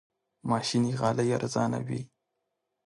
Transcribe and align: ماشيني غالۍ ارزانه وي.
ماشيني 0.49 0.91
غالۍ 0.99 1.27
ارزانه 1.37 1.79
وي. 1.87 2.01